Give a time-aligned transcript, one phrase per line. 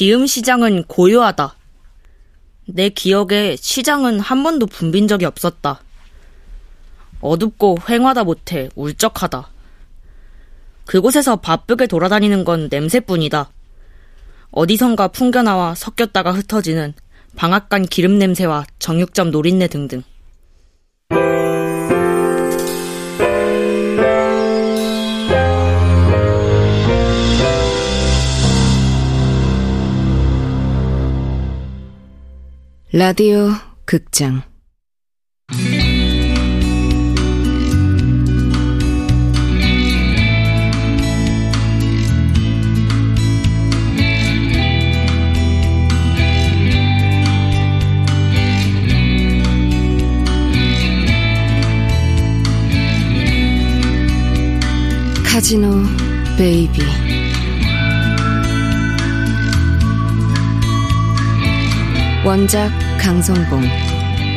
[0.00, 1.56] 지음 시장은 고요하다.
[2.68, 5.82] 내 기억에 시장은 한 번도 붐빈 적이 없었다.
[7.20, 9.50] 어둡고 휑하다 못해 울적하다.
[10.86, 13.50] 그곳에서 바쁘게 돌아다니는 건 냄새뿐이다.
[14.52, 16.94] 어디선가 풍겨나와 섞였다가 흩어지는
[17.36, 20.02] 방앗간 기름 냄새와 정육점 노린내 등등.
[32.92, 33.50] 라디오
[33.84, 34.42] 극장.
[55.24, 55.68] 카지노
[56.36, 57.19] 베이비
[62.30, 62.70] 원작
[63.00, 63.60] 강성봉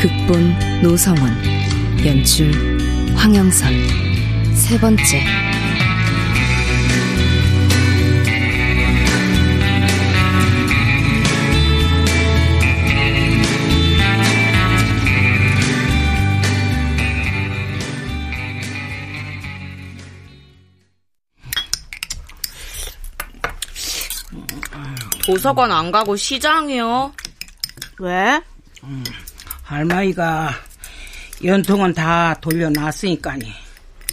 [0.02, 1.32] 극본 노성원
[2.04, 2.52] 연출
[3.14, 3.72] 황영선
[4.56, 5.24] 세 번째
[25.28, 27.14] 도서관 안 가고 시장이요.
[28.00, 28.42] 왜?
[28.84, 29.04] 음,
[29.64, 30.52] 할머니가
[31.44, 33.52] 연통은 다 돌려놨으니까니.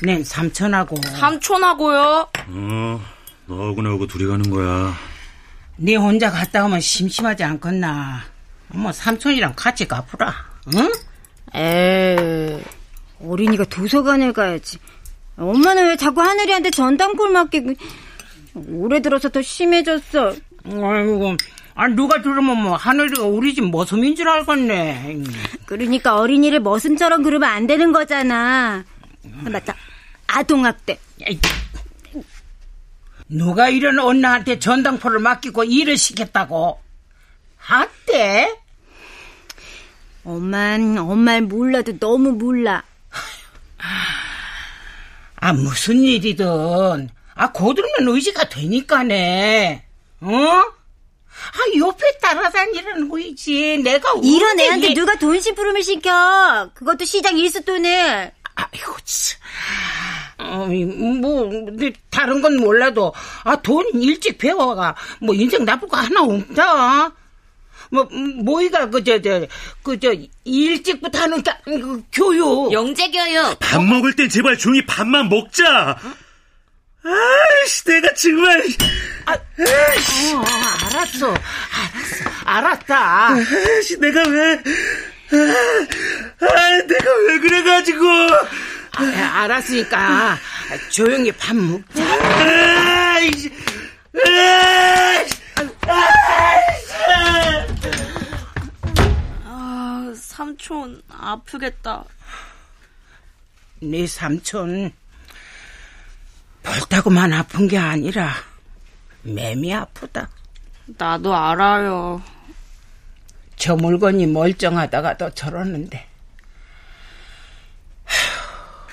[0.03, 0.97] 낸 삼촌하고.
[1.03, 2.29] 삼촌하고요?
[2.49, 3.01] 어,
[3.47, 4.95] 너하고 나하고 둘이 가는 거야.
[5.77, 8.23] 네 혼자 갔다 오면 심심하지 않겠나.
[8.69, 10.35] 뭐 삼촌이랑 같이 가보라.
[10.75, 10.93] 응?
[11.55, 12.63] 에
[13.23, 14.79] 어린이가 도서관에 가야지.
[15.37, 17.75] 엄마는 왜 자꾸 하늘이한테 전담골 맡기고
[18.69, 20.35] 올해 들어서 더 심해졌어.
[20.65, 21.37] 아이고,
[21.75, 25.23] 아 누가 들으면 뭐 하늘이가 우리 집 모섬인 줄 알겠네.
[25.67, 28.85] 그러니까 어린이를 머슴처럼 그러면 안 되는 거잖아.
[29.45, 29.75] 아, 맞다.
[30.27, 30.99] 아동학대.
[33.29, 36.81] 누가 이런 언나한테 전당포를 맡기고 일을 시켰다고?
[37.57, 38.57] 학대?
[40.25, 42.83] 엄만, 엄말 몰라도 너무 몰라.
[45.37, 49.85] 아, 무슨 일이든, 아, 고들면 의지가 되니까네.
[50.21, 50.63] 어?
[52.81, 53.79] 따라다니라는 거이지.
[53.83, 54.95] 내가 이런 애한테 얘...
[54.95, 56.71] 누가 돈 심부름을 시켜.
[56.75, 58.33] 그것도 시장 일수돈을.
[58.55, 59.39] 아이고, 참.
[60.39, 61.51] 어, 뭐,
[62.11, 63.13] 다른 건 몰라도,
[63.45, 67.13] 아, 돈 일찍 배워가, 뭐, 인생 나쁠 거 하나 없다.
[67.91, 69.47] 뭐, 모이가, 그, 저, 저,
[69.83, 70.15] 그, 저,
[70.45, 72.73] 일찍부터 하는 가, 그, 교육.
[72.73, 73.59] 영재교육.
[73.61, 75.99] 밥 먹을 땐 제발 조용히 밥만 먹자.
[77.03, 78.63] 아이씨, 내가 정말.
[79.27, 80.35] 아, 아이씨.
[80.35, 81.29] 어, 알았어.
[81.29, 82.40] 알았어.
[82.45, 83.29] 알았다.
[83.29, 84.55] 아이씨, 내가 왜.
[85.33, 88.05] 아, 아 내가 왜 그래가지고.
[88.97, 90.39] 아, 알았으니까
[90.91, 92.03] 조용히 밥 먹자.
[93.15, 93.53] 아이씨.
[94.15, 95.41] 아이씨.
[99.45, 102.05] 아, 삼촌 아프겠다.
[103.83, 104.93] 네 삼촌
[106.63, 108.35] 볼다고만 아픈 게 아니라
[109.23, 110.29] 맴이 아프다.
[110.99, 112.23] 나도 알아요.
[113.57, 116.07] 저 물건이 멀쩡하다가도 저러는데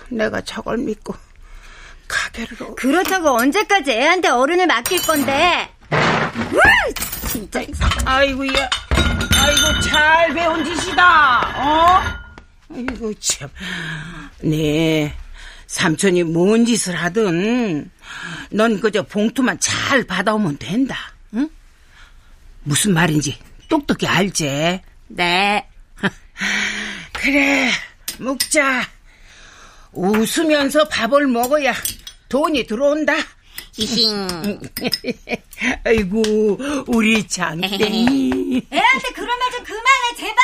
[0.10, 1.16] 내가 저걸 믿고
[2.08, 5.70] 가게로 그렇다고 언제까지 애한테 어른을 맡길 건데
[7.30, 7.62] 진짜
[8.06, 8.70] 아이고야
[9.36, 12.02] 아이고 잘 배운 짓이다 어?
[12.74, 13.50] 아이고 참
[14.42, 15.14] 네
[15.68, 17.90] 삼촌이 뭔 짓을 하든
[18.52, 21.17] 넌 그저 봉투만 잘 받아오면 된다 응?
[22.68, 23.38] 무슨 말인지
[23.70, 24.82] 똑똑히 알지?
[25.08, 25.68] 네.
[27.14, 27.70] 그래
[28.20, 28.88] 먹자.
[29.94, 31.74] 웃으면서 밥을 먹어야
[32.30, 33.14] 돈이 들어온다.
[33.78, 34.28] 이싱
[35.86, 36.22] 아이고
[36.88, 38.68] 우리 장땡이.
[38.74, 40.36] 애한테 그런 말 좀 그만해 제발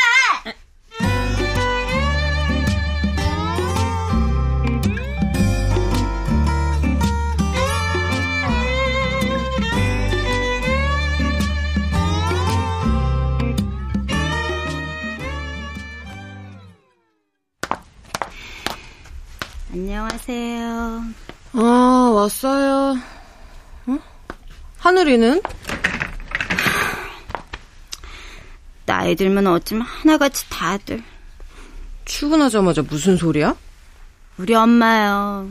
[20.25, 21.03] 안녕하세요.
[21.53, 22.97] 아, 왔어요.
[23.87, 23.99] 어?
[24.77, 25.41] 하늘이는?
[28.85, 31.03] 나이 들면 어쩌면 하나같이 다들.
[32.05, 33.55] 출근하자마자 무슨 소리야?
[34.37, 35.49] 우리 엄마요.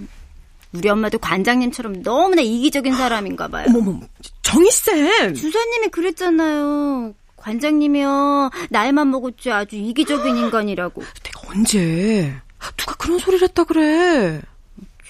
[0.73, 3.67] 우리 엄마도 관장님처럼 너무나 이기적인 사람인가 봐요.
[3.69, 4.01] 어머머,
[4.41, 5.35] 정희쌤!
[5.35, 7.15] 주사님이 그랬잖아요.
[7.37, 8.51] 관장님이요.
[8.71, 11.03] 나이만 먹었지 아주 이기적인 인간이라고.
[11.25, 12.35] 내가 언제?
[12.77, 14.41] 누가 그런 소리를 했다 그래?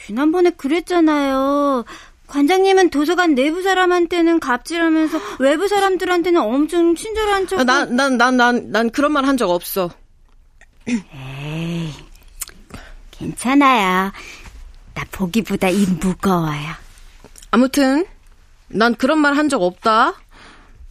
[0.06, 1.84] 지난번에 그랬잖아요.
[2.26, 7.60] 관장님은 도서관 내부 사람한테는 갑질하면서 외부 사람들한테는 엄청 친절한 척.
[7.60, 9.90] 아, 난, 난, 난, 난, 난 그런 말 한 적 없어.
[13.10, 14.12] 괜찮아요.
[14.94, 16.72] 나 보기보다 입 무거워요.
[17.50, 18.06] 아무튼,
[18.68, 20.14] 난 그런 말 한 적 없다.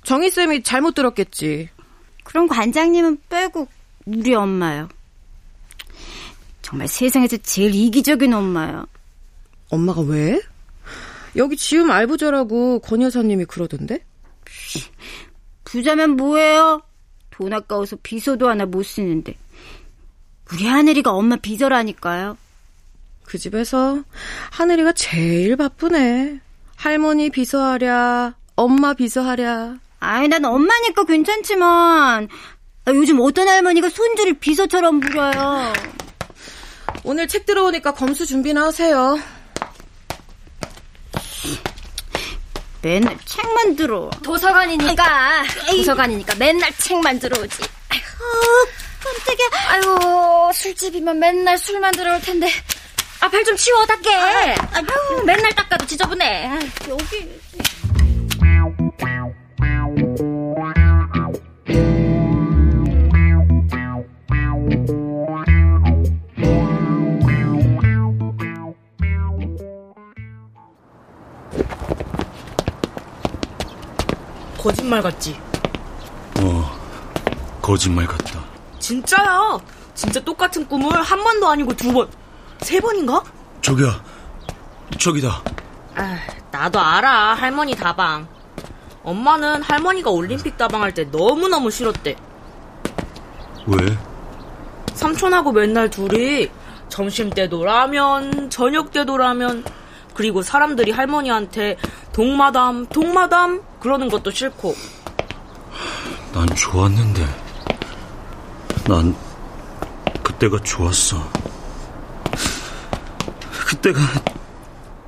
[0.04, 1.69] 정희쌤이 잘못 들었겠지.
[2.24, 3.68] 그럼 관장님은 빼고
[4.06, 4.88] 우리 엄마요.
[6.62, 8.86] 정말 세상에서 제일 이기적인 엄마요.
[9.71, 10.41] 엄마가 왜?
[11.35, 14.06] 여기 지음 알부자라고 권 여사님이 그러던데?
[15.63, 16.81] 부자면 뭐예요?
[17.29, 19.35] 돈 아까워서 비서도 하나 못 쓰는데.
[20.51, 22.38] 우리 하늘이가 엄마 비서라니까요.
[23.23, 24.03] 그 집에서
[24.51, 26.41] 하늘이가 제일 바쁘네.
[26.75, 29.77] 할머니 비서하랴, 엄마 비서하랴.
[30.00, 32.27] 아이, 난 엄마니까 괜찮지만,
[32.83, 35.71] 아, 요즘 어떤 할머니가 손주를 비서처럼 부려요.
[37.03, 39.18] 오늘 책 들어오니까 검수 준비나 하세요.
[42.81, 44.10] 맨날 책만 들어.
[44.24, 47.57] 도서관이니까 도서관이니까 맨날 책만 들어오지.
[49.04, 49.48] 깜짝이야.
[49.69, 52.50] 아유 술집이면 맨날 술만 들어올 텐데.
[53.19, 54.13] 아발좀 치워 닦게.
[54.13, 56.48] 아유 맨날 닦아도 지저분해.
[56.48, 57.39] 아유, 여기.
[74.92, 75.40] 거짓말 같지?
[76.42, 76.70] 어,
[77.62, 78.42] 거짓말 같다.
[78.80, 79.58] 진짜야.
[79.94, 82.10] 진짜 똑같은 꿈을 한 번도 아니고 두 번,
[82.60, 83.24] 세 번인가?
[83.62, 84.04] 저기야,
[85.00, 85.42] 저기다.
[85.96, 86.18] 아,
[86.52, 87.36] 나도 알아.
[87.36, 88.28] 할머니 다방.
[89.04, 92.18] 엄마는 할머니가 올림픽 다방 할 때 너무너무 싫었대.
[93.68, 93.98] 왜?
[94.94, 96.50] 삼촌하고 맨날 둘이
[96.90, 99.64] 점심 때도 라면, 저녁 때도 라면,
[100.14, 101.78] 그리고 사람들이 할머니한테
[102.12, 104.75] 동마담, 동마담 그러는 것도 싫고.
[106.33, 107.25] 난 좋았는데.
[108.88, 109.16] 난
[110.24, 111.28] 그때가 좋았어.
[113.68, 114.00] 그때가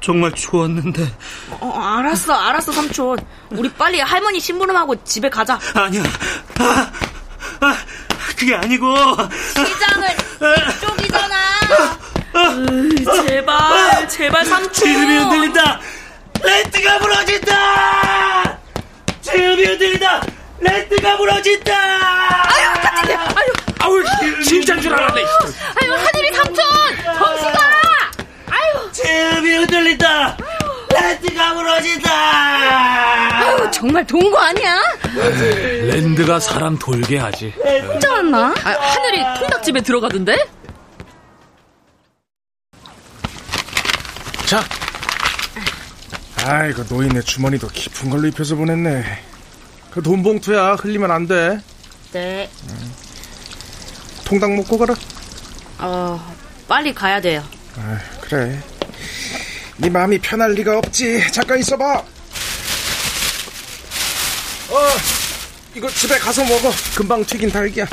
[0.01, 1.15] 정말 좋았는데.
[1.61, 3.17] 어, 알았어, 알았어, 삼촌.
[3.51, 5.59] 우리 빨리 할머니 심부름하고 집에 가자.
[5.75, 6.03] 아니야.
[6.59, 6.91] 아,
[7.61, 7.75] 아,
[8.35, 8.95] 그게 아니고.
[9.53, 10.09] 시장을
[10.77, 11.35] 이쪽이잖아.
[12.35, 14.73] 으, 제발, 제발 삼촌.
[14.73, 15.79] 지금이 흔들린다.
[16.41, 18.52] 렌트가 무너진다.
[19.39, 20.21] 흔들린다.
[20.59, 21.73] 렌트가 무너진다.
[21.73, 23.19] 아유, 깜짝이야.
[23.35, 24.03] 아유, 아유,
[24.43, 25.21] 진짜인 줄 알았네.
[25.21, 26.65] 아유 하늘이 삼촌
[27.03, 27.59] 정수가.
[28.91, 30.37] 지금이 흔들린다.
[30.93, 32.11] 렌트가 무너진다.
[33.71, 34.79] 정말 동거 아니야?
[35.15, 37.53] 랜드가 사람 돌게 하지.
[37.87, 38.53] 혼자 왔나?
[38.63, 40.45] 아, 하늘이 통닭집에 들어가던데?
[44.45, 44.63] 자.
[46.45, 49.03] 아이고 노인네 주머니도 깊은 걸로 입혀서 보냈네.
[49.91, 51.59] 그 돈 봉투야 흘리면 안 돼.
[52.11, 52.49] 네,
[54.25, 54.95] 통닭 먹고 가라.
[55.79, 56.35] 어,
[56.67, 57.43] 빨리 가야 돼요.
[57.77, 58.59] 아 그래.
[59.77, 61.31] 네 마음이 편할 리가 없지.
[61.31, 62.03] 잠깐 있어봐.
[64.69, 64.87] 어
[65.75, 66.71] 이거 집에 가서 먹어.
[66.95, 67.87] 금방 튀긴 달걀.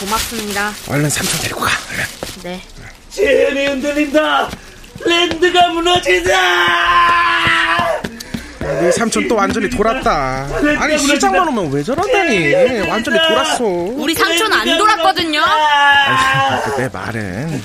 [0.00, 0.72] 고맙습니다.
[0.88, 1.70] 얼른 삼촌 데리고 가.
[1.90, 2.04] 얼른.
[2.42, 2.62] 네.
[3.10, 4.50] 지금이 흔들린다.
[5.04, 6.95] 랜드가 무너진다.
[8.80, 10.46] 네 삼촌 또 완전히 돌았다.
[10.78, 12.86] 아니 시장만 오면 왜 저런다니.
[12.88, 13.64] 완전히 돌았어.
[13.64, 15.40] 우리 삼촌 안 돌았거든요.
[15.42, 17.62] 아이고, 내 말은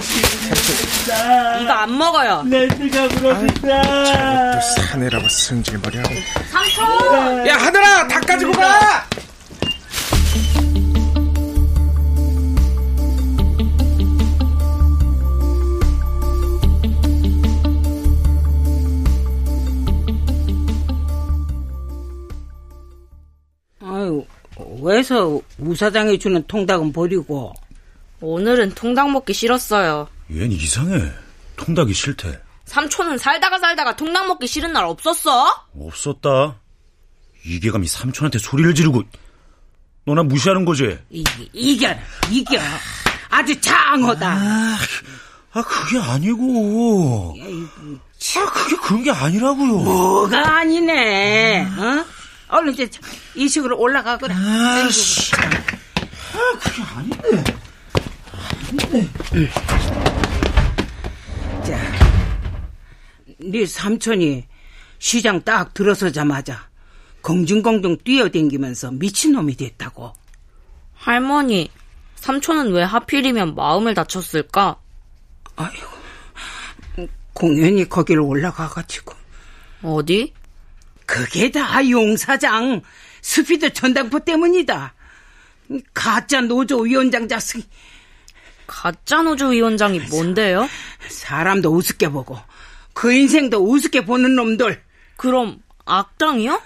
[1.62, 2.44] 이거 안 먹어요.
[2.44, 3.08] 무너진다.
[4.54, 6.10] 또 사내라고 승질머리하고.
[6.52, 7.48] 삼촌!
[7.48, 9.06] 야 하늘아 닭 가지고 가.
[24.82, 27.54] 왜서 우사장이 주는 통닭은 버리고
[28.20, 30.08] 오늘은 통닭 먹기 싫었어요.
[30.30, 31.12] 얜 이상해.
[31.56, 32.40] 통닭이 싫대.
[32.66, 35.66] 삼촌은 살다가 살다가 통닭 먹기 싫은 날 없었어?
[35.78, 36.56] 없었다.
[37.46, 39.04] 이계감이 삼촌한테 소리를 지르고
[40.06, 40.98] 너나 무시하는 거지?
[41.10, 41.24] 이,
[41.54, 41.94] 이겨
[42.30, 42.60] 이겨
[43.30, 44.28] 아주 장하다
[45.54, 47.36] 아 그게 아니고.
[48.38, 49.78] 아 그게 그런 게 아니라고요.
[49.80, 52.06] 뭐가 아니네 어?
[52.52, 52.90] 얼른 이제
[53.36, 55.32] 이 식으로 올라가거라 아씨.
[55.36, 57.44] 아 그게 아닌데.
[61.66, 62.02] 자
[63.44, 64.46] 네 삼촌이
[65.00, 66.70] 시장 딱 들어서자마자
[67.22, 70.14] 공중공중 뛰어댕기면서 미친놈이 됐다고.
[70.94, 71.72] 할머니,
[72.16, 74.78] 삼촌은 왜 하필이면 마음을 다쳤을까?
[75.56, 75.88] 아이고,
[77.34, 79.14] 공연히 거기를 올라가가지고.
[79.84, 80.34] 어디?
[81.12, 82.82] 그게 다 용사장
[83.22, 84.94] 스피드 전당포 때문이다.
[85.94, 87.68] 가짜 노조 위원장 자식이
[88.68, 90.70] 가짜 노조 위원장이 뭔데요?
[91.08, 92.40] 사람도 우습게 보고
[92.94, 94.82] 그 인생도 우습게 보는 놈들.
[95.18, 96.62] 그럼 악당이요?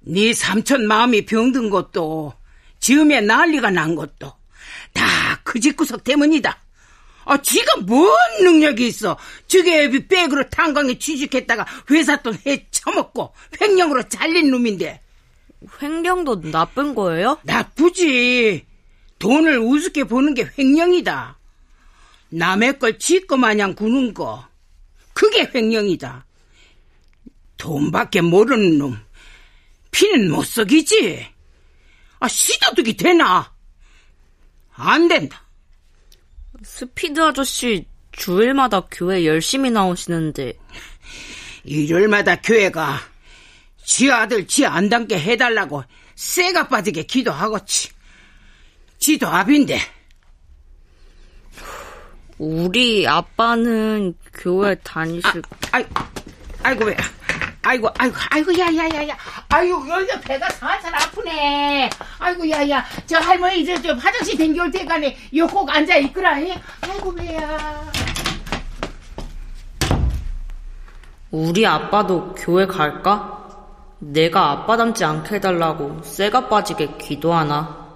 [0.00, 2.34] 네 삼촌 마음이 병든 것도
[2.80, 4.32] 지음에 난리가 난 것도
[4.92, 6.58] 다 그 집구석 때문이다.
[7.24, 9.16] 아, 지가 뭔 능력이 있어?
[9.46, 15.00] 저게 백으로 탄광에 취직했다가 회사 돈해 쳐먹고 횡령으로 잘린 놈인데.
[15.82, 17.38] 횡령도 나쁜 거예요?
[17.42, 18.64] 나쁘지.
[19.18, 21.38] 돈을 우습게 보는 게 횡령이다.
[22.30, 24.46] 남의 걸 지 거 마냥 구는 거.
[25.12, 26.26] 그게 횡령이다.
[27.56, 28.98] 돈밖에 모르는 놈.
[29.90, 31.26] 피는 못 썩이지.
[32.20, 33.52] 아, 시도둑이 되나?
[34.74, 35.42] 안 된다.
[36.62, 40.52] 스피드 아저씨 주일마다 교회 열심히 나오시는데
[41.66, 43.00] 일요일마다 교회가
[43.84, 47.90] 지 아들 지 안 닮게 해달라고 쇠가 빠지게 기도하고치.
[48.98, 49.78] 지도 압인데.
[52.38, 55.42] 우리 아빠는 교회 다니실
[55.72, 55.84] 아, 아이,
[56.62, 56.96] 아이고 왜?
[57.62, 59.18] 아이고, 아이고, 아이고, 야, 야, 야, 야.
[59.48, 61.90] 아이고, 여기가 배가 살살 아프네.
[62.20, 62.86] 아이고, 야, 야.
[63.06, 65.16] 저 할머니, 저, 저 화장실 댕겨올 테니까네.
[65.34, 66.40] 요꼭 앉아 있거라.
[66.42, 66.62] 예?
[66.82, 67.90] 아이고, 배야.
[71.30, 73.32] 우리 아빠도 교회 갈까?
[73.98, 77.86] 내가 아빠 닮지 않게 해달라고 쇠가 빠지게 기도하나?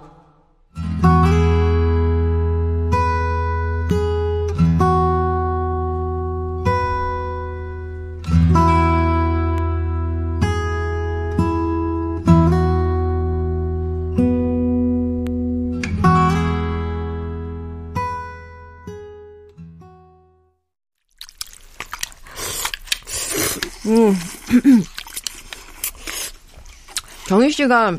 [27.51, 27.97] 씨가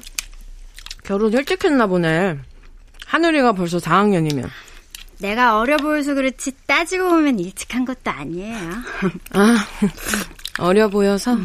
[1.04, 2.38] 결혼 일찍 했나 보네.
[3.06, 4.48] 하늘이가 벌써 4학년이면.
[5.18, 8.70] 내가 어려 보여서 그렇지 따지고 보면 일찍 한 것도 아니에요.
[9.34, 9.66] 아,
[10.58, 11.38] 어려 보여서.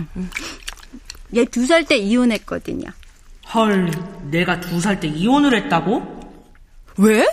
[1.35, 2.89] 얘두 살 때 이혼했거든요.
[3.53, 3.91] 헐,
[4.31, 6.19] 내가 두 살 때 이혼을 했다고?
[6.97, 7.25] 왜?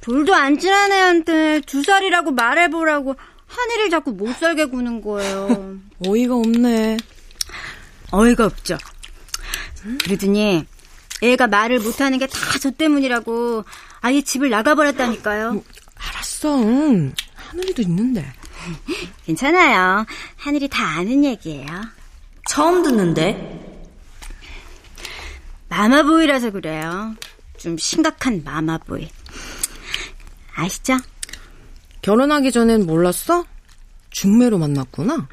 [0.00, 3.14] 돌도 안 친한 애한테 두 살이라고 말해보라고
[3.46, 5.76] 하늘을 자꾸 못 살게 구는 거예요.
[6.06, 6.96] 어이가 없네.
[8.12, 8.78] 어이가 없죠.
[10.04, 10.64] 그러더니
[11.22, 13.64] 애가 말을 못하는 게 다 저 때문이라고
[14.00, 15.62] 아예 집을 나가버렸다니까요.
[15.96, 16.56] 알았어.
[16.56, 18.30] 하늘이도 있는데.
[19.26, 20.04] 괜찮아요.
[20.36, 21.66] 하늘이 다 아는 얘기예요.
[22.48, 23.62] 처음 듣는데?
[25.68, 27.14] 마마보이라서 그래요.
[27.56, 29.08] 좀 심각한 마마보이.
[30.54, 30.96] 아시죠?
[32.02, 33.44] 결혼하기 전엔 몰랐어?
[34.10, 35.28] 중매로 만났구나.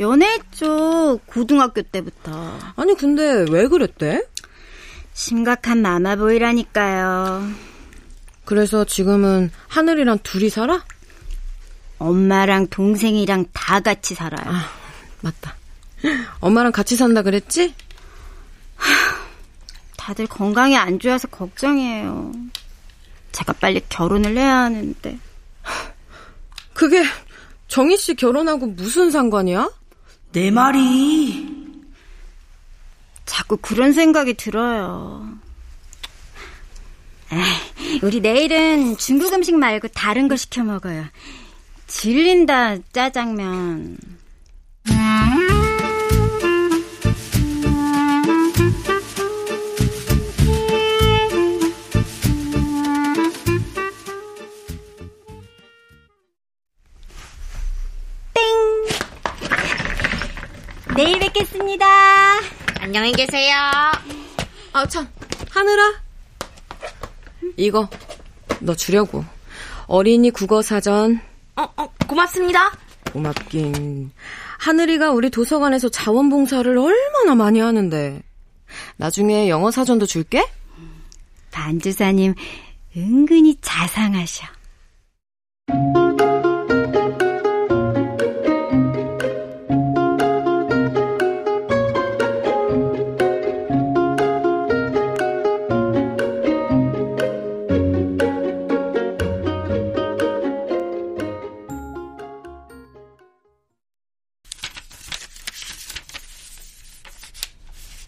[0.00, 1.20] 연애했죠.
[1.26, 2.58] 고등학교 때부터.
[2.76, 4.26] 아니, 근데 왜 그랬대?
[5.12, 7.46] 심각한 마마보이라니까요.
[8.46, 10.82] 그래서 지금은 하늘이랑 둘이 살아?
[11.98, 14.50] 엄마랑 동생이랑 다 같이 살아요.
[14.50, 14.64] 아,
[15.20, 15.54] 맞다.
[16.40, 17.74] 엄마랑 같이 산다 그랬지?
[19.98, 22.32] 다들 건강이 안 좋아서 걱정이에요.
[23.32, 25.18] 제가 빨리 결혼을 해야 하는데.
[26.72, 27.04] 그게
[27.68, 29.70] 정희 씨 결혼하고 무슨 상관이야?
[30.32, 31.48] 내 말이.
[33.24, 35.26] 자꾸 그런 생각이 들어요.
[38.02, 41.04] 우리 내일은 중국 음식 말고 다른 거 시켜 먹어요.
[41.86, 43.98] 질린다, 짜장면.
[62.90, 63.54] 안녕히 계세요.
[64.72, 65.06] 아, 참.
[65.48, 65.92] 하늘아.
[67.56, 67.88] 이거,
[68.58, 69.24] 너 주려고.
[69.86, 71.20] 어린이 국어사전.
[71.54, 72.72] 어, 어, 고맙습니다.
[73.12, 74.10] 고맙긴.
[74.58, 78.20] 하늘이가 우리 도서관에서 자원봉사를 얼마나 많이 하는데.
[78.96, 80.44] 나중에 영어 사전도 줄게?
[81.52, 82.34] 반주사님,
[82.96, 84.46] 은근히 자상하셔.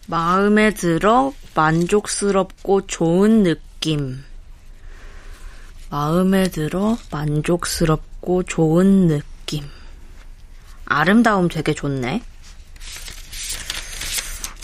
[0.07, 4.23] 마음에 들어 만족스럽고 좋은 느낌.
[5.89, 9.65] 마음에 들어 만족스럽고 좋은 느낌.
[10.85, 12.23] 아름다움 되게 좋네.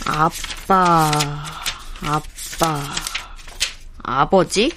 [0.05, 1.11] 아빠,
[2.01, 2.83] 아빠,
[4.01, 4.71] 아버지?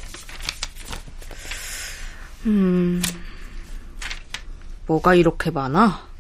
[2.45, 3.03] 음,
[4.87, 6.12] 뭐가 이렇게 많아?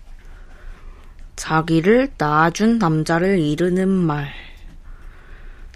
[1.43, 4.33] 자기를 낳아준 남자를 이르는 말.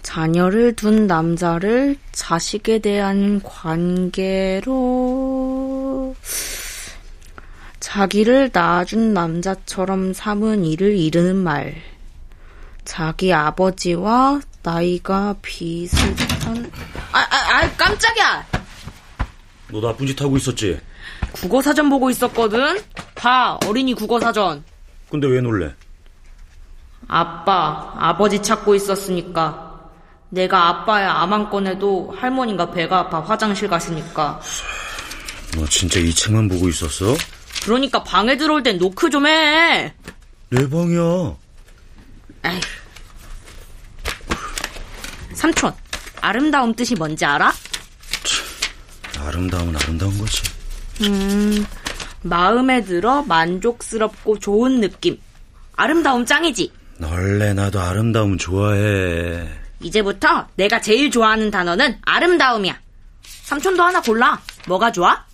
[0.00, 4.74] 자녀를 둔 남자를 자식에 대한 관계로
[7.80, 11.74] 자기를 낳아준 남자처럼 삼은 이를 이르는 말.
[12.84, 16.70] 자기 아버지와 나이가 비슷한
[17.10, 18.46] 아, 아, 아 깜짝이야.
[19.72, 20.78] 너 나쁜 짓 하고 있었지?
[21.32, 22.80] 국어 사전 보고 있었거든.
[23.16, 24.62] 봐, 어린이 국어 사전.
[25.10, 25.74] 근데 왜 놀래?
[27.08, 29.64] 아빠, 아버지 찾고 있었으니까.
[30.28, 34.40] 내가 아빠의 암안 꺼내도 할머니가 배가 아파 화장실 가시니까.
[35.54, 37.14] 너 진짜 이 책만 보고 있었어?
[37.64, 39.94] 그러니까 방에 들어올 땐 노크 좀 해.
[40.50, 41.36] 내 방이야.
[42.44, 42.60] 에이.
[45.34, 45.72] 삼촌,
[46.20, 47.52] 아름다움 뜻이 뭔지 알아?
[49.18, 50.42] 아름다움은 아름다운 거지.
[51.02, 51.64] 음,
[52.28, 55.18] 마음에 들어 만족스럽고 좋은 느낌.
[55.76, 56.72] 아름다움 짱이지?
[57.02, 59.46] 원래 나도 아름다움 좋아해.
[59.80, 62.78] 이제부터 내가 제일 좋아하는 단어는 아름다움이야.
[63.44, 64.40] 삼촌도 하나 골라.
[64.66, 65.25] 뭐가 좋아?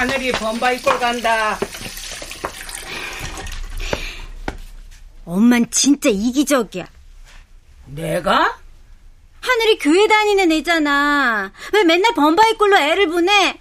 [0.00, 1.58] 하늘이 범바 입고 간다.
[5.26, 6.86] 엄만 진짜 이기적이야.
[7.84, 8.58] 내가?
[9.42, 11.52] 하늘이 교회 다니는 애잖아.
[11.74, 13.58] 왜 맨날 범바이 꼴로 애를 보내?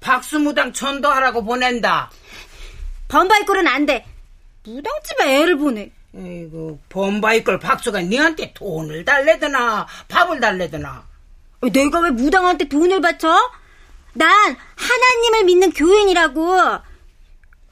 [0.00, 2.10] 박수무당 전도하라고 보낸다.
[3.06, 4.04] 범바이 꼴은 안 돼.
[4.64, 5.92] 무당집에 애를 보내.
[6.16, 11.06] 아이고, 범바이 걸 박수가 니한테 돈을 달래드나, 밥을 달래드나.
[11.72, 13.38] 내가 왜 무당한테 돈을 바쳐?
[14.14, 16.78] 난 하나님을 믿는 교인이라고.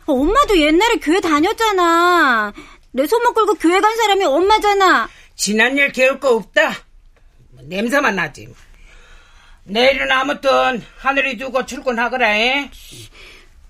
[0.06, 2.52] 엄마도 옛날에 교회 다녔잖아.
[2.92, 5.08] 내 손목 끌고 교회 간 사람이 엄마잖아.
[5.36, 6.72] 지난 일 개울 거 없다.
[7.64, 8.48] 냄새만 나지.
[9.64, 12.36] 내일은 아무튼 하늘이 두고 출근하거라.
[12.36, 12.70] 에?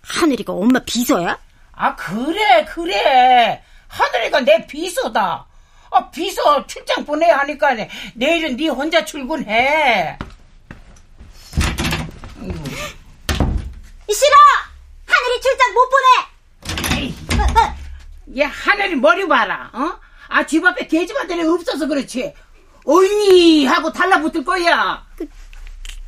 [0.03, 1.39] 하늘이가 엄마 비서야?
[1.73, 3.63] 아 그래 그래.
[3.89, 5.47] 하늘이가 내 비서다.
[5.91, 7.75] 아 비서 출장 보내야 하니까
[8.15, 10.19] 내일은 네 혼자 출근해.
[14.13, 14.37] 싫어!
[15.07, 17.09] 하늘이 출장 못 보내!
[18.41, 19.71] 얘 하늘이 머리 봐라.
[19.73, 19.99] 어?
[20.29, 22.35] 아 집 앞에 돼지바들이 없어서 그렇지.
[22.85, 25.07] 언니 하고 달라붙을 거야.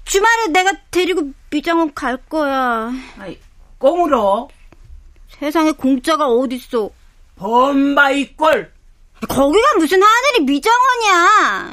[0.05, 2.91] 주말에 내가 데리고 미장원 갈 거야.
[3.19, 3.39] 아이,
[3.79, 4.51] 꽁으로
[5.29, 6.91] 세상에 공짜가 어딨어.
[7.37, 8.73] 범바이 꼴.
[9.29, 11.73] 거기가 무슨 하늘이 미장원이야.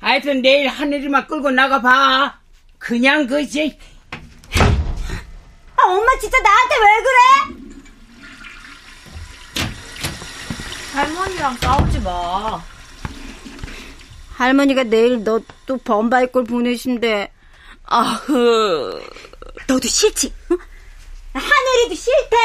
[0.00, 2.38] 하여튼 내일 하늘이만 끌고 나가봐.
[2.78, 3.78] 그냥 그지.
[5.84, 7.18] 아, 엄마 진짜 나한테 왜 그래?
[10.94, 12.62] 할머니랑 싸우지 마.
[14.36, 17.30] 할머니가 내일 너 또 범바이 꼴 보내신대.
[17.84, 19.02] 아흐.
[19.66, 20.32] 너도 싫지?
[20.50, 20.58] 응?
[21.32, 22.36] 하늘이도 싫대.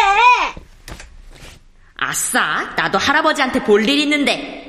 [1.97, 4.68] 아싸, 나도 할아버지한테 볼 일 있는데.